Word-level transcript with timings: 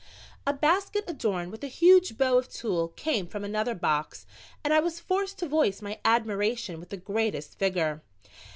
A 0.47 0.53
basket 0.53 1.03
adorned 1.07 1.51
with 1.51 1.63
a 1.63 1.67
huge 1.67 2.17
bow 2.17 2.39
of 2.39 2.49
tulle 2.51 2.87
came 2.87 3.27
from 3.27 3.43
another 3.43 3.75
box 3.75 4.25
and 4.63 4.73
I 4.73 4.79
was 4.79 4.99
forced 4.99 5.37
to 5.37 5.47
voice 5.47 5.79
my 5.79 5.99
admiration 6.03 6.79
with 6.79 6.89
the 6.89 6.97
greatest 6.97 7.59
vigor. 7.59 8.01